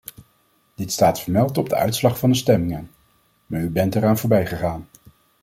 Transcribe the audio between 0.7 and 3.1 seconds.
Dit staat vermeld op de uitslag van de stemmingen,